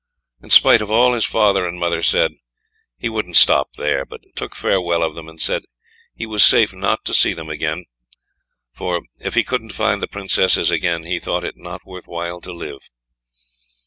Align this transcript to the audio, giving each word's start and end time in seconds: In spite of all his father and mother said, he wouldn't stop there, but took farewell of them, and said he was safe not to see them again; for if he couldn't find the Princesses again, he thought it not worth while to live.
In 0.41 0.49
spite 0.49 0.81
of 0.81 0.89
all 0.89 1.13
his 1.13 1.25
father 1.25 1.67
and 1.67 1.79
mother 1.79 2.01
said, 2.01 2.31
he 2.97 3.07
wouldn't 3.07 3.35
stop 3.35 3.73
there, 3.73 4.03
but 4.03 4.21
took 4.35 4.55
farewell 4.55 5.03
of 5.03 5.13
them, 5.13 5.29
and 5.29 5.39
said 5.39 5.61
he 6.15 6.25
was 6.25 6.43
safe 6.43 6.73
not 6.73 7.05
to 7.05 7.13
see 7.13 7.35
them 7.35 7.49
again; 7.51 7.85
for 8.71 9.03
if 9.19 9.35
he 9.35 9.43
couldn't 9.43 9.73
find 9.73 10.01
the 10.01 10.07
Princesses 10.07 10.71
again, 10.71 11.03
he 11.03 11.19
thought 11.19 11.43
it 11.45 11.53
not 11.55 11.85
worth 11.85 12.07
while 12.07 12.41
to 12.41 12.51
live. 12.51 12.79